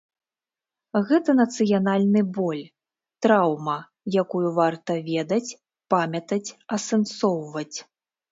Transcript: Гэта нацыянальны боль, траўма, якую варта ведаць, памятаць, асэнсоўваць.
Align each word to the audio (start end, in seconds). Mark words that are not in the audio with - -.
Гэта 1.09 1.33
нацыянальны 1.39 2.21
боль, 2.37 2.61
траўма, 3.25 3.77
якую 4.21 4.47
варта 4.59 4.93
ведаць, 5.11 5.55
памятаць, 5.95 6.49
асэнсоўваць. 6.79 7.77